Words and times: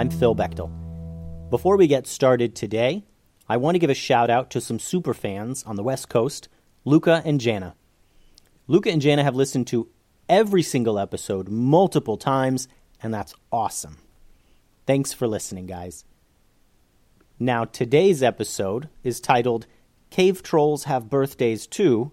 I'm 0.00 0.08
Phil 0.08 0.34
Bechtel. 0.34 0.70
Before 1.50 1.76
we 1.76 1.86
get 1.86 2.06
started 2.06 2.56
today, 2.56 3.04
I 3.46 3.58
want 3.58 3.74
to 3.74 3.78
give 3.78 3.90
a 3.90 3.94
shout 3.94 4.30
out 4.30 4.48
to 4.52 4.58
some 4.58 4.78
super 4.78 5.12
fans 5.12 5.62
on 5.64 5.76
the 5.76 5.82
West 5.82 6.08
Coast, 6.08 6.48
Luca 6.86 7.20
and 7.26 7.38
Jana. 7.38 7.74
Luca 8.66 8.90
and 8.90 9.02
Jana 9.02 9.22
have 9.22 9.34
listened 9.34 9.66
to 9.66 9.90
every 10.26 10.62
single 10.62 10.98
episode 10.98 11.50
multiple 11.50 12.16
times, 12.16 12.66
and 13.02 13.12
that's 13.12 13.34
awesome. 13.52 13.98
Thanks 14.86 15.12
for 15.12 15.28
listening, 15.28 15.66
guys. 15.66 16.06
Now, 17.38 17.66
today's 17.66 18.22
episode 18.22 18.88
is 19.04 19.20
titled 19.20 19.66
Cave 20.08 20.42
Trolls 20.42 20.84
Have 20.84 21.10
Birthdays 21.10 21.66
Too, 21.66 22.10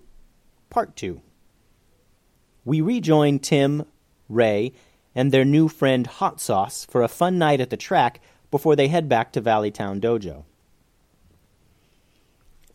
Part 0.70 0.98
2 0.98 1.22
we 2.66 2.82
rejoin 2.82 3.40
Tim, 3.40 3.86
Ray, 4.28 4.74
and 5.18 5.32
their 5.32 5.44
new 5.44 5.68
friend 5.68 6.06
Hot 6.06 6.40
Sauce 6.40 6.86
for 6.86 7.02
a 7.02 7.08
fun 7.08 7.40
night 7.40 7.60
at 7.60 7.72
the 7.72 7.76
track 7.76 8.22
before 8.52 8.76
they 8.76 8.88
head 8.88 9.10
back 9.10 9.32
to 9.32 9.42
Valleytown 9.42 10.00
Dojo. 10.00 10.44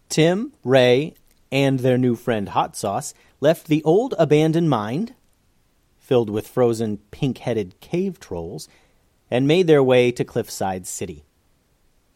Tim, 0.08 0.52
Ray, 0.64 1.14
and 1.52 1.78
their 1.78 1.96
new 1.96 2.16
friend 2.16 2.48
Hot 2.48 2.76
Sauce 2.76 3.14
left 3.40 3.68
the 3.68 3.82
old 3.84 4.16
abandoned 4.18 4.68
mine, 4.68 5.14
filled 6.00 6.28
with 6.28 6.48
frozen 6.48 6.98
pink 7.12 7.38
headed 7.38 7.78
cave 7.78 8.18
trolls, 8.18 8.68
and 9.30 9.46
made 9.46 9.68
their 9.68 9.82
way 9.82 10.10
to 10.10 10.24
Cliffside 10.24 10.84
City. 10.84 11.22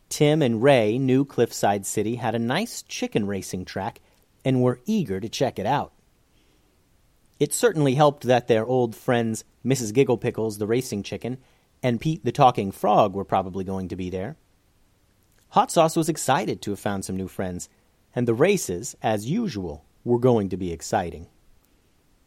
Tim 0.08 0.42
and 0.42 0.60
Ray 0.60 0.98
knew 0.98 1.24
Cliffside 1.24 1.86
City 1.86 2.16
had 2.16 2.34
a 2.34 2.40
nice 2.40 2.82
chicken 2.82 3.28
racing 3.28 3.64
track 3.64 4.00
and 4.44 4.60
were 4.60 4.80
eager 4.86 5.20
to 5.20 5.28
check 5.28 5.60
it 5.60 5.66
out. 5.66 5.92
It 7.38 7.52
certainly 7.52 7.94
helped 7.94 8.24
that 8.24 8.48
their 8.48 8.64
old 8.64 8.94
friends, 8.94 9.44
Mrs. 9.64 9.92
Gigglepickles, 9.92 10.58
the 10.58 10.66
racing 10.66 11.02
chicken, 11.02 11.38
and 11.82 12.00
Pete 12.00 12.24
the 12.24 12.32
talking 12.32 12.72
frog 12.72 13.14
were 13.14 13.24
probably 13.24 13.64
going 13.64 13.88
to 13.88 13.96
be 13.96 14.08
there. 14.08 14.36
Hot 15.50 15.70
Sauce 15.70 15.96
was 15.96 16.08
excited 16.08 16.62
to 16.62 16.70
have 16.70 16.80
found 16.80 17.04
some 17.04 17.16
new 17.16 17.28
friends, 17.28 17.68
and 18.14 18.26
the 18.26 18.34
races, 18.34 18.96
as 19.02 19.30
usual, 19.30 19.84
were 20.04 20.18
going 20.18 20.48
to 20.48 20.56
be 20.56 20.72
exciting. 20.72 21.26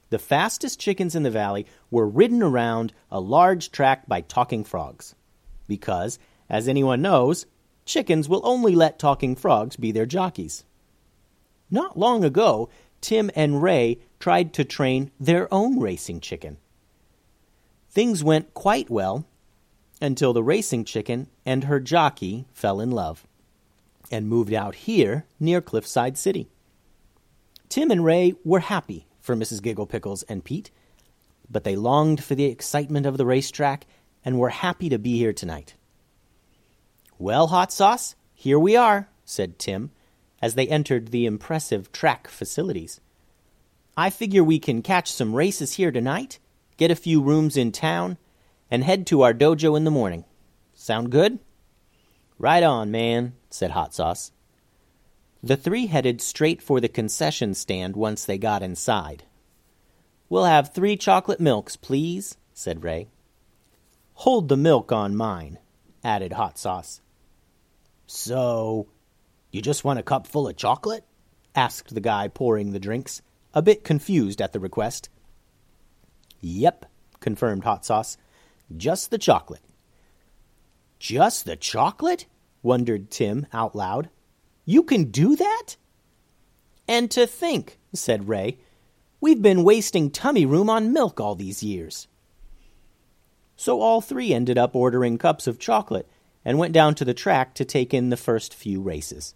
The 0.09 0.19
fastest 0.19 0.79
chickens 0.79 1.15
in 1.15 1.23
the 1.23 1.31
valley 1.31 1.65
were 1.91 2.07
ridden 2.07 2.41
around 2.41 2.93
a 3.11 3.19
large 3.19 3.71
track 3.71 4.07
by 4.07 4.21
talking 4.21 4.63
frogs. 4.63 5.15
Because, 5.67 6.17
as 6.49 6.67
anyone 6.67 7.01
knows, 7.01 7.45
chickens 7.85 8.27
will 8.27 8.41
only 8.43 8.75
let 8.75 8.97
talking 8.97 9.35
frogs 9.35 9.75
be 9.75 9.91
their 9.91 10.07
jockeys. 10.07 10.63
Not 11.69 11.97
long 11.97 12.23
ago, 12.23 12.69
Tim 13.01 13.31
and 13.35 13.61
Ray 13.61 13.99
tried 14.19 14.53
to 14.53 14.65
train 14.65 15.11
their 15.19 15.51
own 15.53 15.79
racing 15.79 16.19
chicken. 16.19 16.57
Things 17.89 18.23
went 18.23 18.53
quite 18.53 18.89
well 18.89 19.25
until 20.01 20.33
the 20.33 20.43
racing 20.43 20.85
chicken 20.85 21.27
and 21.45 21.65
her 21.65 21.79
jockey 21.79 22.45
fell 22.53 22.79
in 22.79 22.91
love 22.91 23.25
and 24.11 24.27
moved 24.27 24.53
out 24.53 24.75
here 24.75 25.25
near 25.39 25.61
Cliffside 25.61 26.17
City. 26.17 26.49
Tim 27.67 27.91
and 27.91 28.03
Ray 28.03 28.33
were 28.43 28.61
happy 28.61 29.07
for 29.19 29.35
Mrs. 29.35 29.61
Gigglepickles 29.61 30.23
and 30.27 30.43
Pete, 30.43 30.71
but 31.49 31.63
they 31.63 31.75
longed 31.75 32.23
for 32.23 32.35
the 32.35 32.45
excitement 32.45 33.05
of 33.05 33.17
the 33.17 33.25
racetrack 33.25 33.85
and 34.25 34.39
were 34.39 34.49
happy 34.49 34.89
to 34.89 34.99
be 34.99 35.17
here 35.17 35.33
tonight. 35.33 35.75
Well, 37.17 37.47
Hot 37.47 37.71
Sauce, 37.71 38.15
here 38.33 38.57
we 38.57 38.75
are, 38.75 39.09
said 39.25 39.59
Tim 39.59 39.91
as 40.41 40.55
they 40.55 40.67
entered 40.67 41.09
the 41.09 41.25
impressive 41.25 41.91
track 41.91 42.27
facilities. 42.27 42.99
I 43.97 44.09
figure 44.09 44.43
we 44.43 44.59
can 44.59 44.81
catch 44.81 45.11
some 45.11 45.35
races 45.35 45.73
here 45.73 45.91
tonight, 45.91 46.39
get 46.77 46.91
a 46.91 46.95
few 46.95 47.21
rooms 47.21 47.57
in 47.57 47.71
town, 47.71 48.17
and 48.71 48.83
head 48.83 49.05
to 49.07 49.21
our 49.21 49.33
dojo 49.33 49.75
in 49.75 49.83
the 49.83 49.91
morning. 49.91 50.23
Sound 50.73 51.11
good? 51.11 51.39
Right 52.37 52.63
on, 52.63 52.91
man, 52.91 53.33
said 53.49 53.71
Hot 53.71 53.93
Sauce. 53.93 54.31
The 55.43 55.57
three 55.57 55.87
headed 55.87 56.21
straight 56.21 56.61
for 56.61 56.79
the 56.79 56.87
concession 56.87 57.53
stand 57.53 57.95
once 57.95 58.25
they 58.25 58.37
got 58.37 58.63
inside. 58.63 59.23
We'll 60.29 60.45
have 60.45 60.73
three 60.73 60.95
chocolate 60.95 61.39
milks, 61.39 61.75
please, 61.75 62.37
said 62.53 62.83
Ray. 62.83 63.07
Hold 64.15 64.47
the 64.47 64.57
milk 64.57 64.91
on 64.91 65.15
mine, 65.15 65.59
added 66.03 66.33
Hot 66.33 66.57
Sauce. 66.57 67.01
So, 68.05 68.87
you 69.51 69.61
just 69.61 69.83
want 69.83 69.99
a 69.99 70.03
cup 70.03 70.27
full 70.27 70.47
of 70.47 70.55
chocolate? 70.55 71.03
asked 71.55 71.93
the 71.93 72.01
guy 72.01 72.27
pouring 72.27 72.71
the 72.71 72.79
drinks, 72.79 73.21
a 73.53 73.61
bit 73.61 73.83
confused 73.83 74.41
at 74.41 74.53
the 74.53 74.59
request. 74.59 75.09
Yep, 76.41 76.85
confirmed 77.19 77.63
Hot 77.63 77.83
Sauce. 77.83 78.17
Just 78.75 79.09
the 79.09 79.17
chocolate. 79.17 79.63
Just 80.99 81.45
the 81.45 81.55
chocolate? 81.55 82.25
wondered 82.61 83.09
Tim 83.09 83.47
out 83.51 83.75
loud. 83.75 84.09
You 84.65 84.83
can 84.83 85.05
do 85.05 85.35
that? 85.35 85.77
And 86.87 87.09
to 87.11 87.25
think, 87.25 87.79
said 87.93 88.27
Ray, 88.27 88.57
we've 89.19 89.41
been 89.41 89.63
wasting 89.63 90.11
tummy 90.11 90.45
room 90.45 90.69
on 90.69 90.93
milk 90.93 91.19
all 91.19 91.35
these 91.35 91.63
years. 91.63 92.07
So 93.55 93.81
all 93.81 94.01
three 94.01 94.33
ended 94.33 94.57
up 94.57 94.75
ordering 94.75 95.17
cups 95.17 95.47
of 95.47 95.59
chocolate 95.59 96.07
and 96.45 96.57
went 96.57 96.73
down 96.73 96.95
to 96.95 97.05
the 97.05 97.13
track 97.13 97.53
to 97.55 97.65
take 97.65 97.93
in 97.93 98.09
the 98.09 98.17
first 98.17 98.53
few 98.53 98.81
races. 98.81 99.35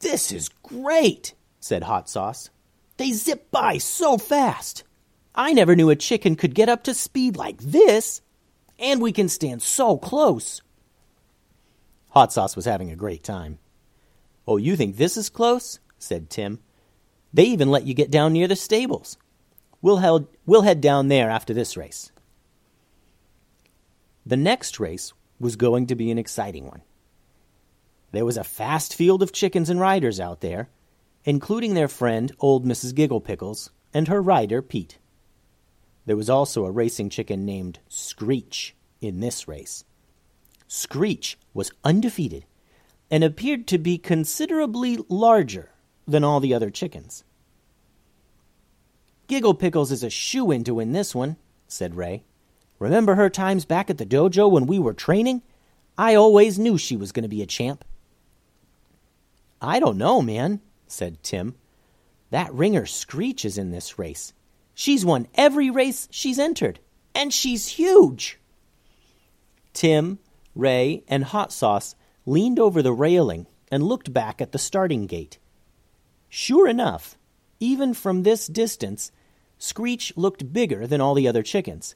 This 0.00 0.32
is 0.32 0.48
great, 0.62 1.34
said 1.60 1.82
Hot 1.82 2.08
Sauce. 2.08 2.50
They 2.96 3.12
zip 3.12 3.50
by 3.50 3.78
so 3.78 4.18
fast. 4.18 4.84
I 5.34 5.52
never 5.52 5.76
knew 5.76 5.90
a 5.90 5.96
chicken 5.96 6.36
could 6.36 6.54
get 6.54 6.68
up 6.68 6.84
to 6.84 6.94
speed 6.94 7.36
like 7.36 7.58
this. 7.58 8.20
And 8.78 9.00
we 9.00 9.12
can 9.12 9.28
stand 9.28 9.62
so 9.62 9.96
close. 9.96 10.62
Hot 12.10 12.32
Sauce 12.32 12.56
was 12.56 12.64
having 12.64 12.90
a 12.90 12.96
great 12.96 13.24
time. 13.24 13.58
Oh, 14.46 14.56
you 14.56 14.76
think 14.76 14.96
this 14.96 15.16
is 15.16 15.28
close? 15.28 15.78
said 15.98 16.30
Tim. 16.30 16.60
They 17.32 17.44
even 17.44 17.70
let 17.70 17.86
you 17.86 17.94
get 17.94 18.10
down 18.10 18.32
near 18.32 18.48
the 18.48 18.56
stables. 18.56 19.18
We'll, 19.82 19.98
head, 19.98 20.26
we'll 20.46 20.62
head 20.62 20.80
down 20.80 21.08
there 21.08 21.28
after 21.28 21.52
this 21.52 21.76
race. 21.76 22.10
The 24.24 24.36
next 24.36 24.80
race 24.80 25.12
was 25.38 25.56
going 25.56 25.86
to 25.88 25.94
be 25.94 26.10
an 26.10 26.18
exciting 26.18 26.66
one. 26.66 26.82
There 28.10 28.24
was 28.24 28.36
a 28.36 28.44
fast 28.44 28.94
field 28.94 29.22
of 29.22 29.32
chickens 29.32 29.68
and 29.68 29.80
riders 29.80 30.18
out 30.18 30.40
there, 30.40 30.68
including 31.24 31.74
their 31.74 31.88
friend 31.88 32.34
old 32.40 32.64
Mrs. 32.64 32.94
Gigglepickles 32.94 33.70
and 33.92 34.08
her 34.08 34.22
rider 34.22 34.62
Pete. 34.62 34.98
There 36.06 36.16
was 36.16 36.30
also 36.30 36.64
a 36.64 36.70
racing 36.70 37.10
chicken 37.10 37.44
named 37.44 37.80
Screech 37.88 38.74
in 39.00 39.20
this 39.20 39.46
race. 39.46 39.84
Screech 40.66 41.38
was 41.52 41.72
undefeated, 41.84 42.46
and 43.10 43.24
appeared 43.24 43.66
to 43.66 43.78
be 43.78 43.98
considerably 43.98 44.98
larger 45.08 45.70
than 46.06 46.24
all 46.24 46.40
the 46.40 46.54
other 46.54 46.70
chickens. 46.70 47.24
Giggle 49.26 49.54
Pickles 49.54 49.92
is 49.92 50.02
a 50.02 50.10
shoe 50.10 50.50
in 50.50 50.64
to 50.64 50.74
win 50.74 50.92
this 50.92 51.14
one, 51.14 51.36
said 51.66 51.94
Ray. 51.94 52.24
Remember 52.78 53.14
her 53.14 53.28
times 53.28 53.64
back 53.64 53.90
at 53.90 53.98
the 53.98 54.06
dojo 54.06 54.50
when 54.50 54.66
we 54.66 54.78
were 54.78 54.94
training? 54.94 55.42
I 55.96 56.14
always 56.14 56.58
knew 56.58 56.78
she 56.78 56.96
was 56.96 57.12
going 57.12 57.24
to 57.24 57.28
be 57.28 57.42
a 57.42 57.46
champ. 57.46 57.84
I 59.60 59.80
don't 59.80 59.98
know, 59.98 60.22
man, 60.22 60.60
said 60.86 61.22
Tim. 61.22 61.54
That 62.30 62.52
ringer 62.52 62.86
Screech 62.86 63.44
is 63.44 63.58
in 63.58 63.70
this 63.70 63.98
race. 63.98 64.32
She's 64.74 65.04
won 65.04 65.26
every 65.34 65.70
race 65.70 66.08
she's 66.10 66.38
entered, 66.38 66.78
and 67.14 67.32
she's 67.32 67.68
huge. 67.68 68.38
Tim, 69.72 70.18
Ray, 70.54 71.02
and 71.08 71.24
Hot 71.24 71.52
Sauce 71.52 71.94
leaned 72.26 72.58
over 72.58 72.82
the 72.82 72.92
railing 72.92 73.46
and 73.70 73.82
looked 73.82 74.12
back 74.12 74.40
at 74.40 74.52
the 74.52 74.58
starting 74.58 75.06
gate. 75.06 75.38
Sure 76.28 76.66
enough, 76.66 77.18
even 77.60 77.94
from 77.94 78.22
this 78.22 78.46
distance, 78.46 79.10
Screech 79.58 80.12
looked 80.16 80.52
bigger 80.52 80.86
than 80.86 81.00
all 81.00 81.14
the 81.14 81.28
other 81.28 81.42
chickens. 81.42 81.94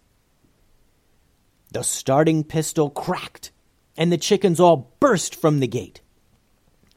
The 1.73 1.83
starting 1.83 2.45
pistol 2.45 2.91
cracked, 2.91 3.53
and 3.97 4.13
the 4.13 4.19
chickens 4.19 4.61
all 4.61 4.95
burst 5.01 5.35
from 5.35 5.61
the 5.61 5.67
gate. 5.67 6.02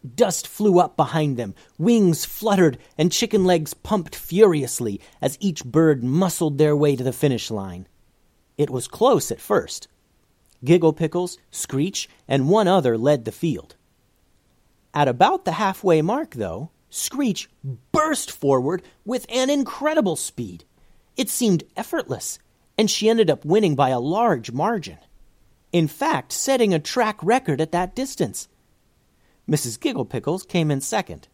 Dust 0.05 0.47
flew 0.47 0.79
up 0.79 0.95
behind 0.95 1.37
them, 1.37 1.55
wings 1.77 2.25
fluttered, 2.25 2.77
and 2.97 3.11
chicken 3.11 3.43
legs 3.45 3.73
pumped 3.73 4.15
furiously 4.15 5.01
as 5.21 5.37
each 5.39 5.65
bird 5.65 6.03
muscled 6.03 6.57
their 6.57 6.75
way 6.75 6.95
to 6.95 7.03
the 7.03 7.13
finish 7.13 7.49
line. 7.49 7.87
It 8.57 8.69
was 8.69 8.87
close 8.87 9.31
at 9.31 9.41
first. 9.41 9.87
Giggle 10.63 10.93
Pickles, 10.93 11.37
Screech, 11.51 12.09
and 12.27 12.49
one 12.49 12.67
other 12.67 12.97
led 12.97 13.25
the 13.25 13.31
field. 13.31 13.75
At 14.93 15.07
about 15.07 15.45
the 15.45 15.53
halfway 15.53 16.01
mark, 16.01 16.35
though, 16.35 16.71
Screech 16.89 17.49
burst 17.91 18.31
forward 18.31 18.81
with 19.05 19.25
an 19.29 19.49
incredible 19.49 20.15
speed. 20.15 20.63
It 21.17 21.29
seemed 21.29 21.63
effortless, 21.75 22.39
and 22.77 22.89
she 22.89 23.09
ended 23.09 23.29
up 23.29 23.43
winning 23.43 23.75
by 23.75 23.89
a 23.89 23.99
large 23.99 24.51
margin. 24.51 24.97
In 25.71 25.87
fact, 25.87 26.31
setting 26.31 26.73
a 26.73 26.79
track 26.79 27.21
record 27.21 27.59
at 27.59 27.73
that 27.73 27.95
distance. 27.95 28.47
Mrs. 29.49 29.79
Giggle 29.79 30.05
Pickles 30.05 30.43
came 30.43 30.71
in 30.71 30.81
second. 30.81 31.27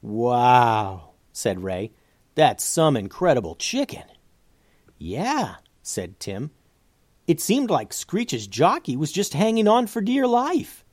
Wow, 0.00 1.10
said 1.32 1.62
Ray. 1.62 1.92
That's 2.34 2.64
some 2.64 2.96
incredible 2.96 3.54
chicken. 3.54 4.04
Yeah, 4.98 5.56
said 5.82 6.18
Tim. 6.18 6.50
It 7.26 7.40
seemed 7.40 7.70
like 7.70 7.92
Screech's 7.92 8.46
jockey 8.46 8.96
was 8.96 9.12
just 9.12 9.34
hanging 9.34 9.68
on 9.68 9.86
for 9.86 10.00
dear 10.00 10.26
life. 10.26 10.84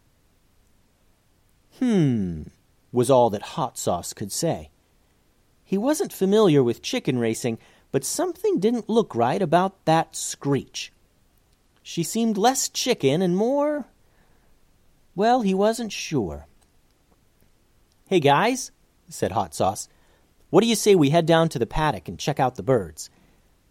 Hmm, 1.79 2.43
was 2.91 3.09
all 3.09 3.29
that 3.31 3.41
Hot 3.41 3.77
Sauce 3.77 4.13
could 4.13 4.31
say. 4.31 4.69
He 5.63 5.77
wasn't 5.77 6.13
familiar 6.13 6.61
with 6.63 6.81
chicken 6.81 7.17
racing, 7.17 7.57
but 7.91 8.03
something 8.03 8.59
didn't 8.59 8.89
look 8.89 9.15
right 9.15 9.41
about 9.41 9.85
that 9.85 10.15
Screech. 10.15 10.91
She 11.81 12.03
seemed 12.03 12.37
less 12.37 12.69
chicken 12.69 13.21
and 13.21 13.35
more 13.35 13.87
well, 15.15 15.41
he 15.41 15.53
wasn't 15.53 15.91
sure. 15.91 16.47
Hey, 18.07 18.19
guys, 18.19 18.71
said 19.09 19.31
Hot 19.31 19.53
Sauce, 19.53 19.87
what 20.49 20.61
do 20.61 20.67
you 20.67 20.75
say 20.75 20.95
we 20.95 21.09
head 21.09 21.25
down 21.25 21.49
to 21.49 21.59
the 21.59 21.65
paddock 21.65 22.07
and 22.07 22.19
check 22.19 22.39
out 22.39 22.55
the 22.55 22.63
birds? 22.63 23.09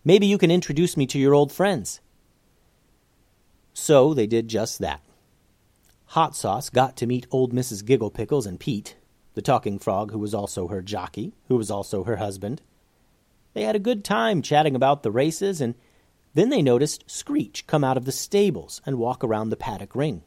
Maybe 0.05 0.27
you 0.27 0.39
can 0.39 0.51
introduce 0.51 0.97
me 0.97 1.07
to 1.09 1.19
your 1.19 1.35
old 1.35 1.53
friends. 1.53 2.01
So 3.75 4.15
they 4.15 4.27
did 4.27 4.49
just 4.49 4.79
that. 4.79 5.03
Hot 6.07 6.35
Sauce 6.35 6.71
got 6.71 6.97
to 6.97 7.07
meet 7.07 7.27
old 7.31 7.53
Mrs. 7.53 7.85
Giggle 7.85 8.11
Pickles 8.11 8.47
and 8.47 8.59
Pete, 8.59 8.97
the 9.35 9.43
talking 9.43 9.79
frog 9.79 10.11
who 10.11 10.19
was 10.19 10.35
also 10.35 10.69
her 10.69 10.83
jockey, 10.83 11.35
who 11.49 11.57
was 11.57 11.71
also 11.71 12.05
her 12.05 12.17
husband. 12.17 12.63
They 13.53 13.63
had 13.63 13.77
a 13.77 13.81
good 13.81 14.05
time 14.05 14.43
chatting 14.43 14.75
about 14.75 15.03
the 15.03 15.11
races, 15.11 15.61
and 15.61 15.75
then 16.35 16.49
they 16.49 16.63
noticed 16.63 17.09
Screech 17.11 17.67
come 17.67 17.85
out 17.85 17.97
of 17.97 18.07
the 18.07 18.13
stables 18.13 18.81
and 18.87 18.99
walk 18.99 19.23
around 19.23 19.51
the 19.51 19.57
paddock 19.57 19.95
ring. 19.95 20.23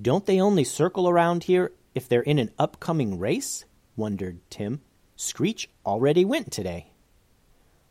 Don't 0.00 0.24
they 0.24 0.40
only 0.40 0.64
circle 0.64 1.08
around 1.08 1.44
here 1.44 1.72
if 1.94 2.08
they're 2.08 2.22
in 2.22 2.38
an 2.38 2.50
upcoming 2.58 3.18
race? 3.18 3.64
wondered 3.96 4.40
Tim. 4.48 4.80
Screech 5.16 5.68
already 5.84 6.24
went 6.24 6.50
today. 6.50 6.92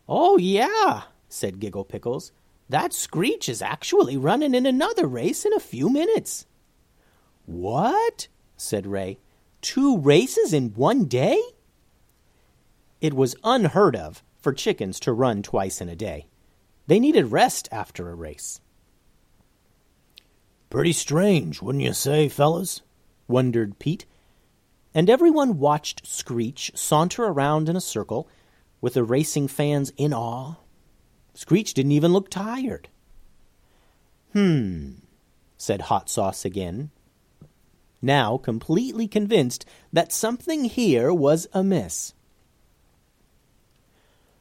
Oh, 0.08 0.38
yeah, 0.38 1.04
said 1.28 1.60
Giggle 1.60 1.86
Pickles. 1.86 2.32
That 2.68 2.94
Screech 2.94 3.48
is 3.48 3.62
actually 3.62 4.18
running 4.18 4.56
in 4.56 4.66
another 4.66 5.06
race 5.06 5.46
in 5.46 5.54
a 5.54 5.60
few 5.60 5.90
minutes. 5.90 6.48
What? 7.46 8.28
said 8.58 8.88
Ray. 8.88 9.20
Two 9.62 9.98
races 9.98 10.54
in 10.54 10.70
one 10.70 11.06
day? 11.06 11.40
It 13.02 13.14
was 13.14 13.36
unheard 13.44 13.96
of 13.96 14.24
for 14.40 14.54
chickens 14.54 15.00
to 15.02 15.14
run 15.14 15.44
twice 15.44 15.82
in 15.82 15.90
a 15.90 15.96
day. 15.96 16.28
They 16.88 17.00
needed 17.00 17.32
rest 17.32 17.70
after 17.72 18.10
a 18.10 18.16
race. 18.16 18.62
Pretty 20.70 20.94
strange, 20.94 21.62
wouldn't 21.62 21.84
you 21.84 21.94
say, 21.94 22.30
fellas? 22.30 22.82
wondered 23.28 23.80
Pete. 23.80 24.06
And 24.94 25.10
everyone 25.10 25.60
watched 25.60 26.06
Screech 26.06 26.72
saunter 26.76 27.26
around 27.26 27.70
in 27.70 27.76
a 27.76 27.82
circle, 27.82 28.28
with 28.82 28.94
the 28.94 29.04
racing 29.04 29.48
fans 29.48 29.92
in 29.98 30.14
awe. 30.14 30.56
Screech 31.34 31.74
didn't 31.74 31.92
even 31.92 32.14
look 32.14 32.30
tired. 32.30 32.88
Hmm, 34.34 34.94
said 35.58 35.82
Hot 35.82 36.10
Sauce 36.10 36.46
again, 36.46 36.92
now 38.02 38.38
completely 38.38 39.08
convinced 39.08 39.66
that 39.92 40.14
something 40.14 40.66
here 40.66 41.14
was 41.14 41.48
amiss. 41.54 42.14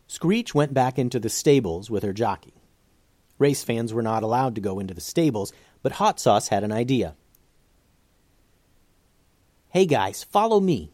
Screech 0.06 0.54
went 0.54 0.72
back 0.72 0.98
into 0.98 1.18
the 1.18 1.28
stables 1.28 1.90
with 1.90 2.02
her 2.02 2.12
jockey. 2.12 2.54
Race 3.38 3.62
fans 3.62 3.92
were 3.92 4.02
not 4.02 4.22
allowed 4.22 4.54
to 4.54 4.60
go 4.60 4.78
into 4.78 4.94
the 4.94 5.00
stables, 5.00 5.52
but 5.82 5.92
Hot 5.92 6.18
Sauce 6.20 6.48
had 6.48 6.64
an 6.64 6.72
idea. 6.72 7.14
Hey 9.70 9.86
guys, 9.86 10.24
follow 10.24 10.60
me, 10.60 10.92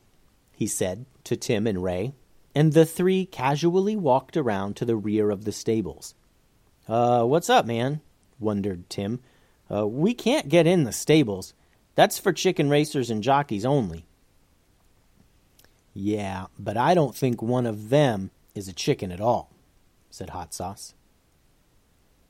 he 0.52 0.66
said 0.66 1.06
to 1.24 1.36
Tim 1.36 1.66
and 1.66 1.82
Ray, 1.82 2.12
and 2.54 2.72
the 2.72 2.84
three 2.84 3.24
casually 3.26 3.96
walked 3.96 4.36
around 4.36 4.76
to 4.76 4.84
the 4.84 4.96
rear 4.96 5.30
of 5.30 5.44
the 5.44 5.52
stables. 5.52 6.14
Uh, 6.88 7.24
what's 7.24 7.50
up, 7.50 7.66
man? 7.66 8.00
wondered 8.38 8.90
Tim. 8.90 9.20
Uh, 9.72 9.86
we 9.86 10.12
can't 10.12 10.48
get 10.48 10.66
in 10.66 10.84
the 10.84 10.92
stables. 10.92 11.54
That's 11.94 12.18
for 12.18 12.32
chicken 12.32 12.68
racers 12.68 13.10
and 13.10 13.22
jockeys 13.22 13.64
only. 13.64 14.06
Yeah, 15.94 16.46
but 16.58 16.76
I 16.76 16.94
don't 16.94 17.14
think 17.14 17.40
one 17.40 17.66
of 17.66 17.88
them 17.88 18.30
is 18.54 18.68
a 18.68 18.72
chicken 18.72 19.12
at 19.12 19.20
all, 19.20 19.50
said 20.10 20.30
Hot 20.30 20.52
Sauce. 20.52 20.94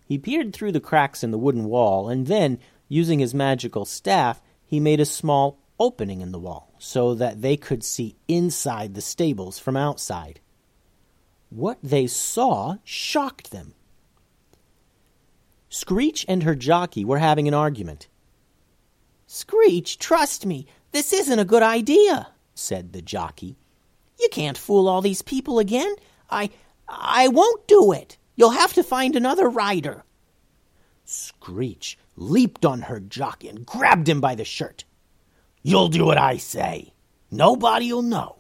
He 0.05 0.19
peered 0.19 0.53
through 0.53 0.73
the 0.73 0.81
cracks 0.81 1.25
in 1.25 1.31
the 1.31 1.39
wooden 1.39 1.65
wall, 1.65 2.09
and 2.09 2.27
then, 2.27 2.59
using 2.89 3.19
his 3.19 3.35
magical 3.35 3.85
staff, 3.85 4.43
he 4.67 4.79
made 4.81 5.01
a 5.01 5.07
small 5.07 5.59
opening 5.79 6.21
in 6.21 6.33
the 6.33 6.39
wall 6.39 6.73
so 6.79 7.15
that 7.15 7.41
they 7.43 7.57
could 7.57 7.83
see 7.83 8.17
inside 8.29 8.95
the 8.95 9.01
stables 9.01 9.59
from 9.59 9.77
outside. 9.77 10.41
What 11.51 11.79
they 11.83 12.07
saw 12.07 12.77
shocked 12.85 13.51
them. 13.51 13.75
Screech 15.69 16.25
and 16.29 16.43
her 16.43 16.55
jockey 16.55 17.05
were 17.05 17.19
having 17.19 17.49
an 17.49 17.55
argument. 17.55 18.09
Screech, 19.27 19.99
trust 19.99 20.47
me, 20.47 20.67
this 20.93 21.13
isn't 21.13 21.39
a 21.39 21.45
good 21.45 21.63
idea, 21.63 22.29
said 22.55 22.93
the 22.93 23.03
jockey. 23.03 23.57
You 24.21 24.29
can't 24.31 24.59
fool 24.59 24.87
all 24.87 25.01
these 25.01 25.23
people 25.23 25.59
again. 25.59 25.95
I 26.31 26.51
I 26.89 27.29
won't 27.29 27.67
do 27.67 27.93
it. 27.93 28.19
You'll 28.37 28.51
have 28.51 28.73
to 28.75 28.83
find 28.83 29.15
another 29.15 29.49
rider. 29.49 30.05
Screech 31.05 31.99
leaped 32.17 32.65
on 32.65 32.83
her 32.83 33.01
jockey 33.01 33.49
and 33.49 33.67
grabbed 33.67 34.09
him 34.09 34.21
by 34.21 34.35
the 34.35 34.45
shirt. 34.45 34.85
You'll 35.63 35.89
do 35.89 36.05
what 36.05 36.19
I 36.19 36.37
say. 36.37 36.93
Nobody'll 37.31 38.03
know. 38.03 38.37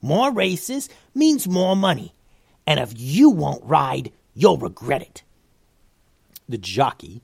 More 0.00 0.32
races 0.32 0.88
means 1.14 1.48
more 1.48 1.76
money. 1.76 2.14
And 2.66 2.78
if 2.78 2.92
you 2.94 3.30
won't 3.30 3.64
ride, 3.64 4.12
you'll 4.34 4.58
regret 4.58 5.02
it. 5.02 5.22
The 6.48 6.58
jockey, 6.58 7.22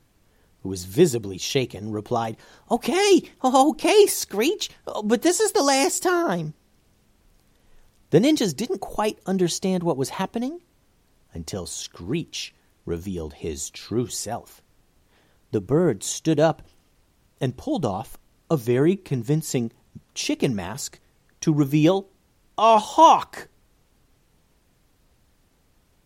who 0.62 0.68
was 0.68 0.85
visibly 0.85 1.38
shaken, 1.38 1.92
replied, 1.92 2.37
Okay, 2.71 3.23
okay, 3.42 4.06
Screech, 4.06 4.71
but 5.04 5.23
this 5.23 5.40
is 5.40 5.52
the 5.52 5.62
last 5.62 6.02
time. 6.02 6.54
The 8.11 8.18
ninjas 8.18 8.54
didn't 8.54 8.80
quite 8.80 9.18
understand 9.26 9.83
what 9.83 9.97
was 9.97 10.11
happening 10.11 10.61
until 11.35 11.67
Screech 11.67 12.55
revealed 12.87 13.35
his 13.35 13.71
true 13.71 14.07
self. 14.07 14.62
The 15.50 15.61
bird 15.61 16.03
stood 16.03 16.41
up 16.41 16.62
and 17.41 17.57
pulled 17.57 17.85
off 17.85 18.19
a 18.50 18.57
very 18.57 18.97
convincing 18.97 19.73
chicken 20.14 20.55
mask 20.55 21.00
to 21.41 21.53
reveal 21.53 22.09
a 22.57 22.79
hawk. 22.79 23.49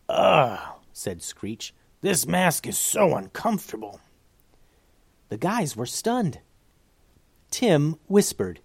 Ugh, 0.09 0.59
said 0.93 1.23
Screech. 1.23 1.75
This 2.01 2.27
mask 2.27 2.67
is 2.67 2.79
so 2.79 3.17
uncomfortable. 3.17 4.01
The 5.29 5.37
guys 5.37 5.77
were 5.77 5.87
stunned. 5.87 6.41
Tim 7.51 7.97
whispered, 8.07 8.61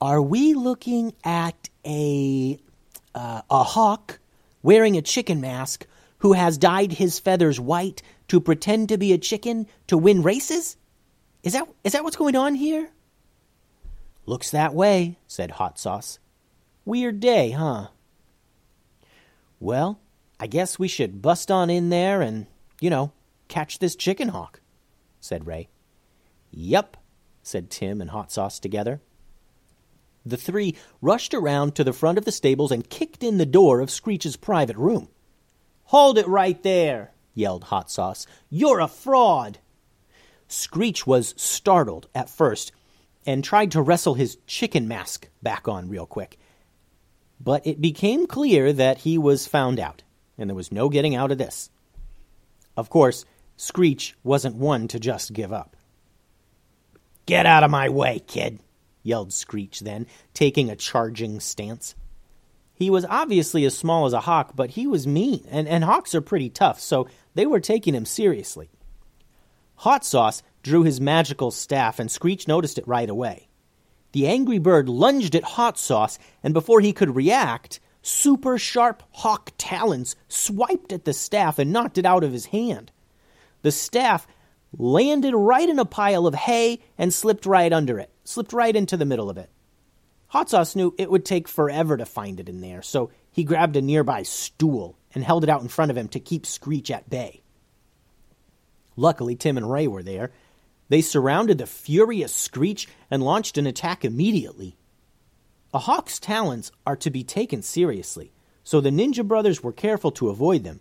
Are 0.00 0.22
we 0.22 0.54
looking 0.54 1.14
at 1.22 1.68
a, 1.84 2.58
uh, 3.14 3.42
a 3.50 3.62
hawk 3.62 4.18
wearing 4.64 4.96
a 4.96 5.02
chicken 5.02 5.40
mask 5.40 5.86
who 6.18 6.32
has 6.32 6.58
dyed 6.58 6.90
his 6.90 7.20
feathers 7.20 7.60
white 7.60 8.02
to 8.26 8.40
pretend 8.40 8.88
to 8.88 8.98
be 8.98 9.12
a 9.12 9.18
chicken 9.18 9.68
to 9.86 9.96
win 9.96 10.22
races? 10.22 10.76
Is 11.44 11.52
that, 11.52 11.68
is 11.84 11.92
that 11.92 12.02
what's 12.02 12.16
going 12.16 12.34
on 12.34 12.56
here? 12.56 12.88
Looks 14.26 14.50
that 14.50 14.74
way, 14.74 15.18
said 15.26 15.52
Hot 15.52 15.78
Sauce. 15.78 16.18
Weird 16.86 17.20
day, 17.20 17.50
huh? 17.50 17.88
Well, 19.60 20.00
I 20.40 20.46
guess 20.46 20.78
we 20.78 20.88
should 20.88 21.22
bust 21.22 21.50
on 21.50 21.68
in 21.68 21.90
there 21.90 22.22
and, 22.22 22.46
you 22.80 22.88
know, 22.88 23.12
catch 23.48 23.78
this 23.78 23.94
chicken 23.94 24.28
hawk, 24.28 24.60
said 25.20 25.46
Ray. 25.46 25.68
Yup, 26.50 26.96
said 27.42 27.68
Tim 27.68 28.00
and 28.00 28.10
Hot 28.10 28.32
Sauce 28.32 28.58
together. 28.58 29.02
The 30.26 30.36
three 30.36 30.76
rushed 31.02 31.34
around 31.34 31.74
to 31.74 31.84
the 31.84 31.92
front 31.92 32.18
of 32.18 32.24
the 32.24 32.32
stables 32.32 32.72
and 32.72 32.88
kicked 32.88 33.22
in 33.22 33.38
the 33.38 33.46
door 33.46 33.80
of 33.80 33.90
Screech's 33.90 34.36
private 34.36 34.76
room. 34.76 35.08
Hold 35.84 36.16
it 36.16 36.26
right 36.26 36.62
there, 36.62 37.12
yelled 37.34 37.64
Hot 37.64 37.90
Sauce. 37.90 38.26
You're 38.48 38.80
a 38.80 38.88
fraud. 38.88 39.58
Screech 40.48 41.06
was 41.06 41.34
startled 41.36 42.08
at 42.14 42.30
first 42.30 42.72
and 43.26 43.42
tried 43.42 43.70
to 43.72 43.82
wrestle 43.82 44.14
his 44.14 44.38
chicken 44.46 44.88
mask 44.88 45.28
back 45.42 45.68
on 45.68 45.88
real 45.88 46.06
quick. 46.06 46.38
But 47.40 47.66
it 47.66 47.80
became 47.80 48.26
clear 48.26 48.72
that 48.72 48.98
he 48.98 49.18
was 49.18 49.46
found 49.46 49.78
out, 49.78 50.02
and 50.38 50.48
there 50.48 50.56
was 50.56 50.72
no 50.72 50.88
getting 50.88 51.14
out 51.14 51.32
of 51.32 51.38
this. 51.38 51.70
Of 52.76 52.88
course, 52.88 53.24
Screech 53.56 54.16
wasn't 54.22 54.56
one 54.56 54.88
to 54.88 54.98
just 54.98 55.32
give 55.32 55.52
up. 55.52 55.76
Get 57.26 57.46
out 57.46 57.62
of 57.62 57.70
my 57.70 57.88
way, 57.88 58.20
kid, 58.26 58.60
yelled 59.04 59.32
Screech 59.32 59.80
then, 59.80 60.08
taking 60.32 60.68
a 60.68 60.74
charging 60.74 61.38
stance. 61.38 61.94
He 62.74 62.90
was 62.90 63.04
obviously 63.04 63.64
as 63.64 63.78
small 63.78 64.06
as 64.06 64.12
a 64.12 64.20
hawk, 64.20 64.56
but 64.56 64.70
he 64.70 64.88
was 64.88 65.06
mean, 65.06 65.46
and, 65.48 65.68
and 65.68 65.84
hawks 65.84 66.12
are 66.16 66.20
pretty 66.20 66.50
tough, 66.50 66.80
so 66.80 67.06
they 67.34 67.46
were 67.46 67.60
taking 67.60 67.94
him 67.94 68.04
seriously. 68.04 68.68
Hot 69.76 70.04
Sauce 70.04 70.42
drew 70.62 70.82
his 70.82 71.00
magical 71.00 71.52
staff, 71.52 72.00
and 72.00 72.10
Screech 72.10 72.48
noticed 72.48 72.78
it 72.78 72.88
right 72.88 73.08
away. 73.08 73.48
The 74.12 74.26
angry 74.26 74.58
bird 74.58 74.88
lunged 74.88 75.34
at 75.34 75.44
Hot 75.44 75.78
Sauce, 75.78 76.18
and 76.42 76.54
before 76.54 76.80
he 76.80 76.92
could 76.92 77.14
react, 77.14 77.80
super 78.02 78.58
sharp 78.58 79.02
hawk 79.10 79.52
talons 79.58 80.16
swiped 80.28 80.92
at 80.92 81.04
the 81.04 81.12
staff 81.12 81.58
and 81.58 81.72
knocked 81.72 81.98
it 81.98 82.06
out 82.06 82.24
of 82.24 82.32
his 82.32 82.46
hand. 82.46 82.92
The 83.62 83.72
staff 83.72 84.26
landed 84.76 85.34
right 85.34 85.68
in 85.68 85.78
a 85.78 85.84
pile 85.84 86.26
of 86.26 86.34
hay 86.34 86.80
and 86.98 87.12
slipped 87.12 87.46
right 87.46 87.72
under 87.72 87.98
it, 87.98 88.10
slipped 88.24 88.52
right 88.52 88.74
into 88.74 88.96
the 88.96 89.04
middle 89.04 89.30
of 89.30 89.38
it. 89.38 89.50
Hot 90.28 90.50
Sauce 90.50 90.74
knew 90.74 90.94
it 90.98 91.10
would 91.10 91.24
take 91.24 91.46
forever 91.46 91.96
to 91.96 92.04
find 92.04 92.40
it 92.40 92.48
in 92.48 92.60
there, 92.60 92.82
so 92.82 93.10
he 93.30 93.44
grabbed 93.44 93.76
a 93.76 93.82
nearby 93.82 94.22
stool 94.22 94.98
and 95.14 95.22
held 95.22 95.44
it 95.44 95.50
out 95.50 95.62
in 95.62 95.68
front 95.68 95.90
of 95.90 95.96
him 95.96 96.08
to 96.08 96.18
keep 96.18 96.44
Screech 96.44 96.90
at 96.90 97.08
bay. 97.08 97.42
Luckily, 98.96 99.36
Tim 99.36 99.56
and 99.56 99.70
Ray 99.70 99.86
were 99.86 100.02
there. 100.02 100.32
They 100.88 101.00
surrounded 101.00 101.58
the 101.58 101.66
furious 101.66 102.34
Screech 102.34 102.88
and 103.10 103.22
launched 103.22 103.58
an 103.58 103.66
attack 103.66 104.04
immediately. 104.04 104.76
A 105.72 105.78
hawk's 105.78 106.18
talons 106.18 106.72
are 106.86 106.96
to 106.96 107.10
be 107.10 107.24
taken 107.24 107.62
seriously, 107.62 108.32
so 108.62 108.80
the 108.80 108.90
Ninja 108.90 109.26
Brothers 109.26 109.62
were 109.62 109.72
careful 109.72 110.10
to 110.12 110.28
avoid 110.28 110.64
them. 110.64 110.80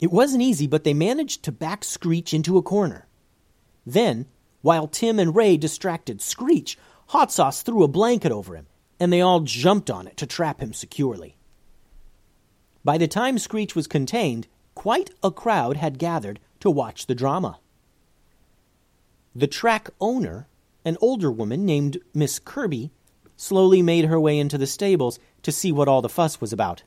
It 0.00 0.12
wasn't 0.12 0.42
easy, 0.42 0.66
but 0.66 0.84
they 0.84 0.94
managed 0.94 1.42
to 1.44 1.52
back 1.52 1.82
Screech 1.82 2.32
into 2.32 2.56
a 2.56 2.62
corner. 2.62 3.06
Then, 3.84 4.26
while 4.68 4.86
Tim 4.86 5.18
and 5.18 5.34
Ray 5.34 5.56
distracted 5.56 6.20
Screech, 6.20 6.76
Hot 7.06 7.32
Sauce 7.32 7.62
threw 7.62 7.82
a 7.82 7.88
blanket 7.88 8.30
over 8.30 8.54
him, 8.54 8.66
and 9.00 9.10
they 9.10 9.22
all 9.22 9.40
jumped 9.40 9.88
on 9.88 10.06
it 10.06 10.18
to 10.18 10.26
trap 10.26 10.60
him 10.60 10.74
securely. 10.74 11.38
By 12.84 12.98
the 12.98 13.08
time 13.08 13.38
Screech 13.38 13.74
was 13.74 13.86
contained, 13.86 14.46
quite 14.74 15.08
a 15.22 15.30
crowd 15.30 15.78
had 15.78 15.98
gathered 15.98 16.38
to 16.60 16.70
watch 16.70 17.06
the 17.06 17.14
drama. 17.14 17.60
The 19.34 19.46
track 19.46 19.88
owner, 20.02 20.48
an 20.84 20.98
older 21.00 21.32
woman 21.32 21.64
named 21.64 21.96
Miss 22.12 22.38
Kirby, 22.38 22.90
slowly 23.38 23.80
made 23.80 24.04
her 24.04 24.20
way 24.20 24.38
into 24.38 24.58
the 24.58 24.66
stables 24.66 25.18
to 25.44 25.50
see 25.50 25.72
what 25.72 25.88
all 25.88 26.02
the 26.02 26.10
fuss 26.10 26.42
was 26.42 26.52
about. 26.52 26.82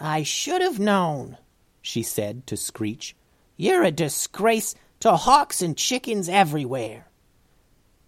I 0.00 0.24
should 0.24 0.62
have 0.62 0.80
known, 0.80 1.38
she 1.80 2.02
said 2.02 2.44
to 2.48 2.56
Screech. 2.56 3.14
You're 3.56 3.84
a 3.84 3.92
disgrace 3.92 4.74
to 5.00 5.16
hawks 5.16 5.62
and 5.62 5.76
chickens 5.76 6.28
everywhere. 6.28 7.06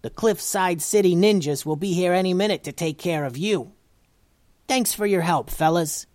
The 0.01 0.09
Cliffside 0.09 0.81
City 0.81 1.15
ninjas 1.15 1.65
will 1.65 1.75
be 1.75 1.93
here 1.93 2.13
any 2.13 2.33
minute 2.33 2.63
to 2.63 2.71
take 2.71 2.97
care 2.97 3.23
of 3.23 3.37
you. 3.37 3.73
Thanks 4.67 4.93
for 4.93 5.05
your 5.05 5.21
help, 5.21 5.49
fellas. 5.49 6.07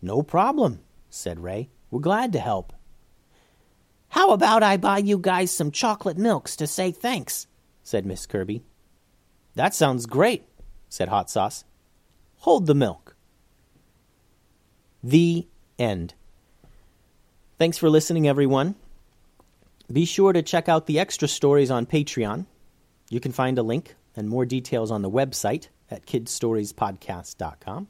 No 0.00 0.22
problem, 0.22 0.80
said 1.10 1.40
Ray. 1.40 1.70
We're 1.90 2.00
glad 2.00 2.32
to 2.32 2.38
help. 2.38 2.72
How 4.08 4.32
about 4.32 4.62
I 4.62 4.76
buy 4.76 4.98
you 4.98 5.18
guys 5.18 5.50
some 5.50 5.70
chocolate 5.70 6.18
milks 6.18 6.56
to 6.56 6.66
say 6.66 6.92
thanks? 6.92 7.46
said 7.82 8.06
Miss 8.06 8.26
Kirby. 8.26 8.62
That 9.54 9.74
sounds 9.74 10.06
great, 10.06 10.44
said 10.88 11.08
Hot 11.08 11.30
Sauce. 11.30 11.64
Hold 12.38 12.66
the 12.66 12.74
milk. 12.74 13.16
The 15.02 15.46
end. 15.78 16.14
Thanks 17.58 17.78
for 17.78 17.90
listening, 17.90 18.28
everyone. 18.28 18.74
Be 19.92 20.04
sure 20.06 20.32
to 20.32 20.42
check 20.42 20.68
out 20.68 20.86
the 20.86 20.98
extra 20.98 21.28
stories 21.28 21.70
on 21.70 21.86
Patreon. 21.86 22.46
You 23.10 23.20
can 23.20 23.32
find 23.32 23.58
a 23.58 23.62
link 23.62 23.94
and 24.16 24.28
more 24.28 24.46
details 24.46 24.90
on 24.90 25.02
the 25.02 25.10
website 25.10 25.68
at 25.90 26.06
kidstoriespodcast.com. 26.06 27.88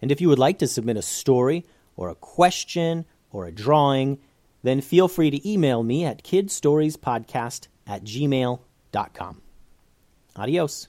And 0.00 0.12
if 0.12 0.20
you 0.20 0.28
would 0.28 0.38
like 0.38 0.58
to 0.60 0.66
submit 0.66 0.96
a 0.96 1.02
story 1.02 1.66
or 1.96 2.08
a 2.08 2.14
question 2.14 3.04
or 3.30 3.46
a 3.46 3.52
drawing, 3.52 4.18
then 4.62 4.80
feel 4.80 5.08
free 5.08 5.30
to 5.30 5.50
email 5.50 5.82
me 5.82 6.04
at 6.04 6.24
kidstoriespodcast 6.24 7.68
at 7.86 8.04
gmail.com. 8.04 9.42
Adios. 10.36 10.88